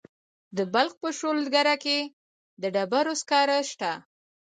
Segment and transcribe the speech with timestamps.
[0.57, 1.99] د بلخ په شولګره کې
[2.61, 3.91] د ډبرو سکاره شته.